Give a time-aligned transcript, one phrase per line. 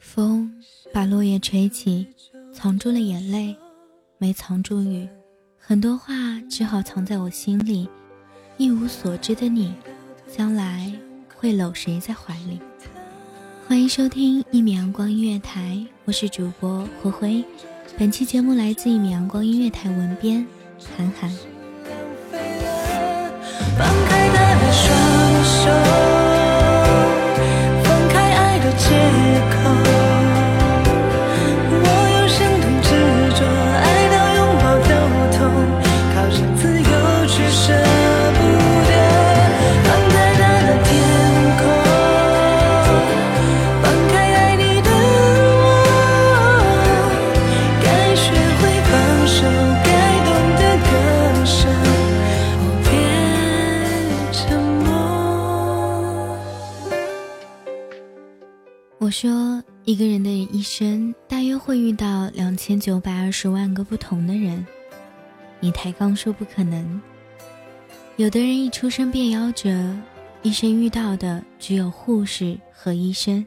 [0.00, 0.50] 风
[0.94, 2.06] 把落叶吹起，
[2.54, 3.54] 藏住了眼泪，
[4.16, 5.06] 没藏住雨。
[5.58, 6.14] 很多话
[6.48, 7.86] 只好藏在我心里。
[8.56, 9.74] 一无所知的你，
[10.26, 10.90] 将来
[11.34, 12.58] 会搂谁在怀里？
[13.66, 17.44] 欢迎收听一米阳光音乐台，我是主播灰灰。
[17.98, 20.46] 本期节目来自一米阳光音乐台文编
[20.96, 21.30] 韩寒。
[59.06, 64.66] 我说，一个人的一生大约会遇到两千九百二十万个不同的人。
[65.60, 67.00] 你抬杠说不可能。
[68.16, 69.96] 有的人一出生便夭折，
[70.42, 73.46] 一生遇到的只有护士和医生。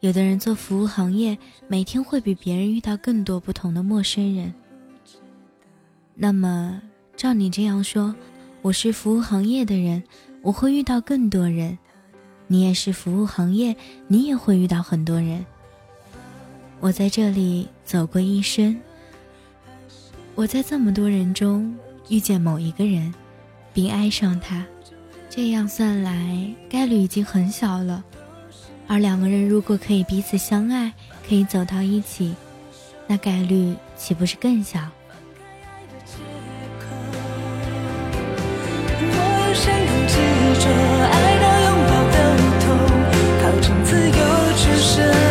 [0.00, 4.52] 有的人做服务行业，每天会比别人遇到更多不同的陌生人。
[6.14, 6.82] 那么，
[7.16, 8.14] 照你这样说，
[8.60, 10.02] 我是服务行业的人，
[10.42, 11.78] 我会遇到更多人。
[12.50, 13.76] 你也是服务行业，
[14.06, 15.44] 你也会遇到很多人。
[16.80, 18.80] 我在这里走过一生，
[20.34, 21.76] 我在这么多人中
[22.08, 23.12] 遇见某一个人，
[23.74, 24.64] 并爱上他，
[25.28, 28.02] 这样算来概率已经很小了。
[28.86, 30.90] 而两个人如果可以彼此相爱，
[31.28, 32.34] 可以走到一起，
[33.06, 34.80] 那概率岂不是更小？
[44.98, 45.27] 却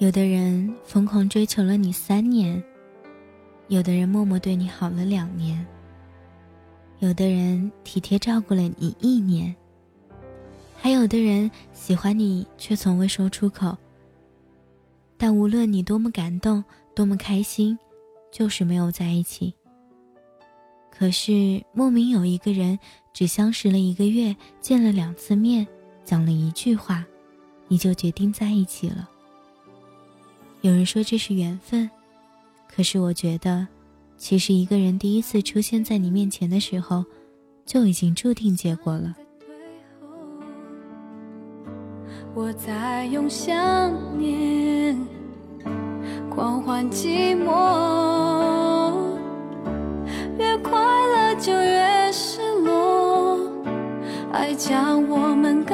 [0.00, 2.62] 有的人疯狂追求了你三年，
[3.68, 5.64] 有的人默默对你好了两年，
[7.00, 9.54] 有的人体贴照顾了你一年，
[10.74, 13.76] 还有的人喜欢你却从未说出口。
[15.18, 16.64] 但无论你多么感动，
[16.94, 17.78] 多么开心，
[18.32, 19.54] 就是没有在一起。
[20.90, 22.78] 可是莫名有一个人，
[23.12, 25.66] 只相识了一个月，见了两次面，
[26.06, 27.04] 讲了一句话，
[27.68, 29.06] 你就决定在一起了。
[30.62, 31.90] 有人说这是缘分，
[32.68, 33.66] 可是我觉得，
[34.18, 37.02] 其实一个人第一次出现在你面前的时候，
[37.64, 39.16] 就已经注定结果了。
[42.34, 44.98] 我在用想念
[46.28, 48.92] 狂欢寂寞，
[50.38, 53.40] 越快乐就越失落，
[54.30, 55.64] 爱将我们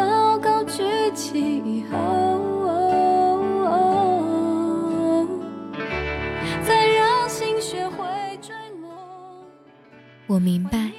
[10.36, 10.92] 我明白，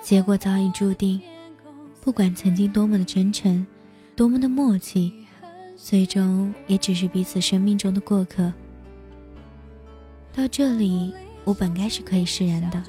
[0.00, 1.20] 结果早已注定。
[2.00, 3.66] 不管曾经多么的真诚，
[4.16, 5.12] 多么的默契，
[5.76, 8.50] 最终也只是彼此生命中的过客。
[10.32, 11.12] 到这里，
[11.44, 12.82] 我本该是可以释然的，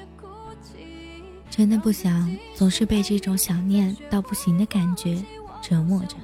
[1.49, 5.21] 真的不想总是被这种想念到不行的感觉
[5.61, 6.15] 折磨着。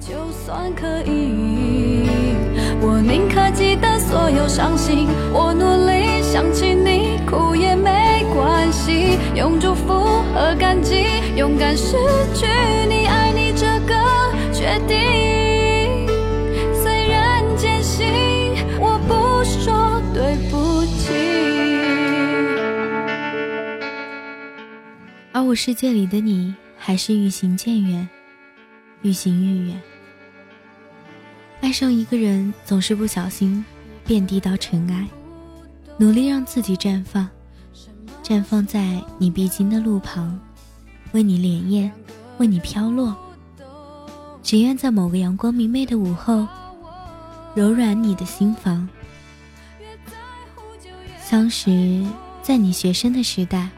[0.00, 1.81] 就算可以，
[2.84, 5.06] 我宁可记得所有伤心。
[5.32, 9.16] 我努力想起你，哭也没关系。
[9.36, 9.92] 用祝福
[10.34, 11.04] 和感激，
[11.36, 11.96] 勇敢失
[12.34, 12.46] 去
[12.88, 13.94] 你，爱你这个
[14.52, 16.08] 决定。
[16.74, 18.04] 虽然艰辛，
[18.80, 21.12] 我不说对不起。
[25.32, 28.08] 而我世界里的你，还是愈行渐远，
[29.02, 29.80] 愈行愈远。
[31.62, 33.64] 爱上一个人，总是不小心
[34.04, 35.06] 遍地到尘埃，
[35.96, 37.28] 努力让自己绽放，
[38.20, 40.36] 绽放在你必经的路旁，
[41.12, 41.88] 为你潋滟，
[42.38, 43.16] 为你飘落。
[44.42, 46.48] 只愿在某个阳光明媚的午后，
[47.54, 48.86] 柔软你的心房。
[51.24, 52.04] 相识
[52.42, 53.70] 在你学生的时代，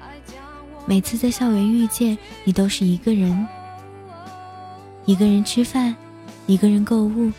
[0.86, 3.46] 每次在校园遇见你，都是一个人，
[5.04, 5.94] 一个人吃饭，
[6.46, 7.30] 一个人购物。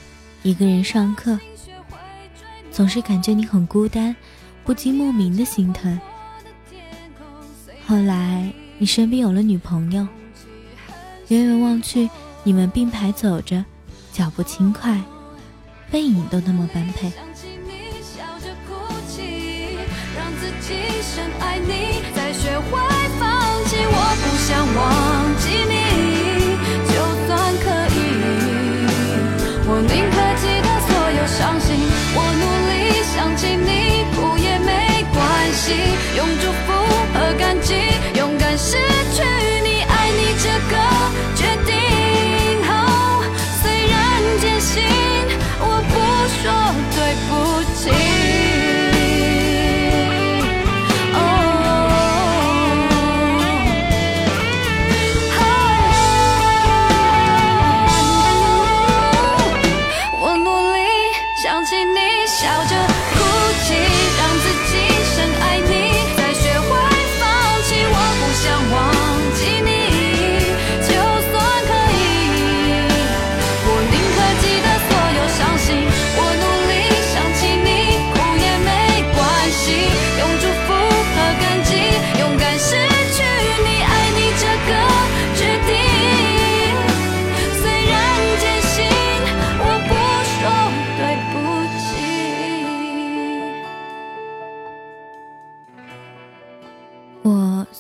[0.46, 1.40] 一个人上课，
[2.72, 4.16] 总是感觉你很孤单，
[4.64, 6.00] 不禁莫名的心疼。
[7.88, 10.08] 后来你身边有了女朋友，
[11.30, 12.08] 远远望去，
[12.44, 13.66] 你们并排走着，
[14.14, 15.02] 脚步轻快，
[15.90, 17.10] 背影都那么般配。
[17.10, 18.76] 想起你笑着哭
[19.10, 19.80] 泣，
[20.16, 22.70] 让自己深爱你，再学会
[23.20, 23.78] 放弃。
[23.82, 25.75] 我不想忘记你，
[36.16, 36.65] 用祝福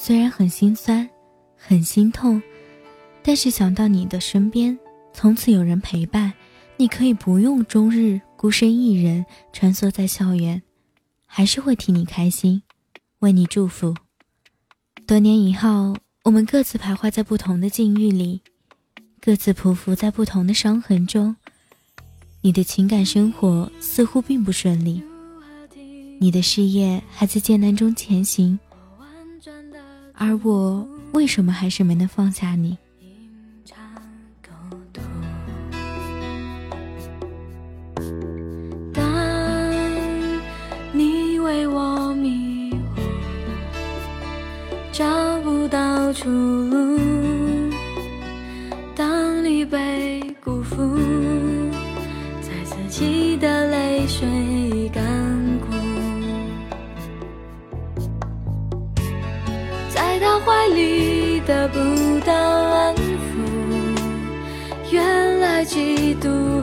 [0.05, 1.09] 虽然很心酸，
[1.57, 2.39] 很心痛，
[3.23, 4.77] 但是想到你的身边
[5.15, 6.31] 从此有人陪伴，
[6.77, 10.61] 你可以不用终日孤身一人穿梭在校园，
[11.25, 12.61] 还是会替你开心，
[13.17, 13.95] 为你祝福。
[15.07, 18.43] 多年以后，我们各自徘徊在不同的境遇里，
[19.19, 21.35] 各自匍匐在不同的伤痕中。
[22.41, 25.01] 你的情感生活似乎并不顺利，
[26.19, 28.59] 你的事业还在艰难中前行。
[30.17, 32.77] 而我为什么还是没能放下你？
[38.93, 39.03] 当
[40.93, 42.99] 你为我迷惑，
[44.91, 45.05] 找
[45.41, 46.97] 不到出路；
[48.95, 50.24] 当你被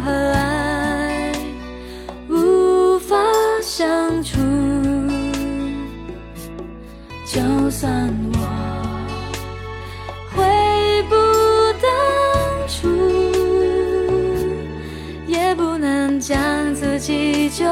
[0.04, 1.32] 和爱
[2.28, 3.16] 无法
[3.60, 4.38] 相处，
[7.24, 8.38] 就算我
[10.34, 10.42] 悔
[11.08, 11.14] 不
[11.80, 11.88] 当
[12.66, 12.88] 初，
[15.28, 17.64] 也不能将自己救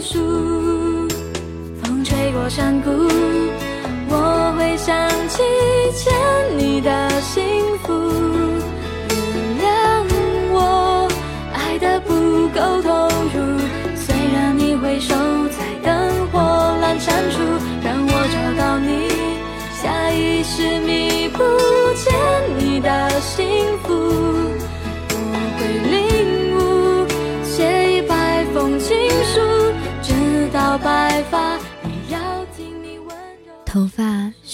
[0.00, 0.18] 赎。
[1.80, 2.90] 风吹过山谷，
[4.10, 5.42] 我会想起
[5.94, 6.12] 欠
[6.58, 7.44] 你的幸
[7.84, 8.17] 福。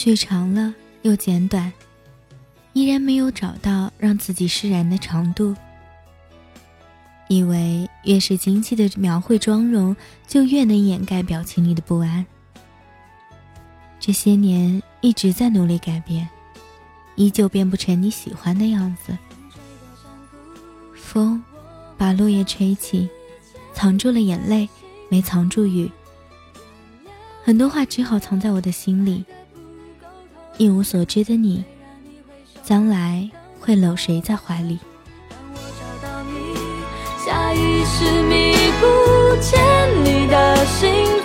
[0.05, 1.73] 发蓄长了又剪短，
[2.75, 5.57] 依然没有找到让自己释然的长度。
[7.29, 9.97] 以为越是精细的描绘妆容，
[10.27, 12.27] 就越能掩盖表情里的不安。
[13.99, 16.29] 这些年一直在努力改变，
[17.15, 19.17] 依旧变不成你喜欢的样子。
[20.95, 21.43] 风
[21.97, 23.09] 把落叶吹起，
[23.73, 24.69] 藏住了眼泪，
[25.09, 25.91] 没藏住雨。
[27.43, 29.25] 很多话只好藏在我的心里。
[30.57, 31.65] 一无所知的你，
[32.63, 33.29] 将来
[33.61, 34.79] 会搂谁在怀里？
[35.53, 36.33] 我找到你，
[37.25, 38.87] 下意识弥补
[39.43, 39.61] 欠
[40.05, 40.89] 你的幸
[41.23, 41.24] 福。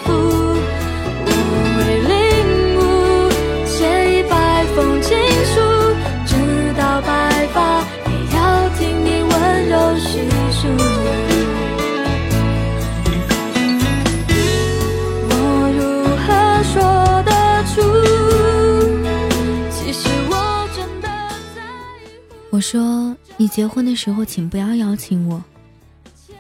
[22.60, 25.42] 我说：“你结婚的时候，请不要邀请我，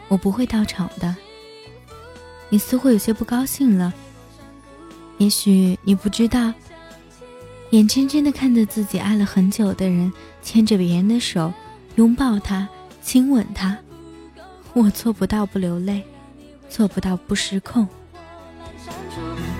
[0.09, 1.15] 我不会到场的。”
[2.51, 3.93] 你似乎有些不高兴了。
[5.17, 6.53] 也许你不知道，
[7.69, 10.11] 眼睁睁的看着自己爱了很久的人
[10.43, 11.53] 牵着别人的手，
[11.95, 12.67] 拥抱他，
[13.01, 13.77] 亲吻他，
[14.73, 16.03] 我做不到不流泪，
[16.69, 17.87] 做不到不失控。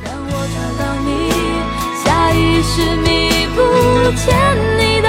[0.03, 1.31] 让我找到你，
[2.03, 3.61] 下意识弥补
[4.17, 4.27] 欠
[4.77, 5.08] 你的